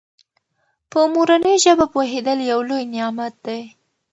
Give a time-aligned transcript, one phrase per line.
[0.91, 3.61] په مورنۍ ژبه پوهېدل یو لوی نعمت دی.